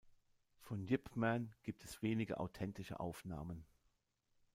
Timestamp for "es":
1.85-2.01